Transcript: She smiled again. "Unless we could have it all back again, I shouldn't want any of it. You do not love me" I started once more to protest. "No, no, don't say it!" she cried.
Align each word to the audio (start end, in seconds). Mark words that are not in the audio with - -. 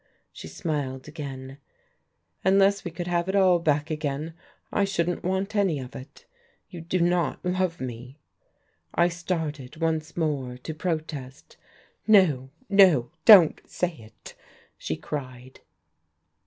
She 0.33 0.47
smiled 0.47 1.07
again. 1.07 1.59
"Unless 2.43 2.83
we 2.83 2.89
could 2.89 3.05
have 3.05 3.29
it 3.29 3.35
all 3.35 3.59
back 3.59 3.91
again, 3.91 4.33
I 4.71 4.83
shouldn't 4.83 5.23
want 5.23 5.55
any 5.55 5.77
of 5.77 5.95
it. 5.95 6.25
You 6.71 6.81
do 6.81 7.01
not 7.01 7.45
love 7.45 7.79
me" 7.79 8.17
I 9.05 9.09
started 9.09 9.79
once 9.79 10.17
more 10.17 10.57
to 10.57 10.73
protest. 10.73 11.55
"No, 12.07 12.49
no, 12.67 13.11
don't 13.25 13.61
say 13.69 13.93
it!" 13.99 14.33
she 14.75 14.95
cried. 14.97 15.59